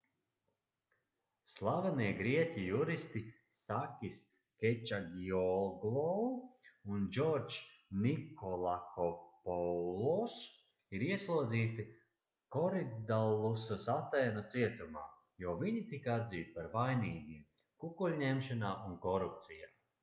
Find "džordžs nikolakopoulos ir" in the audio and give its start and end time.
7.17-11.05